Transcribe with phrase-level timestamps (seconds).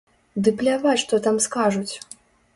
[0.47, 1.93] Ды пляваць, што там скажуць!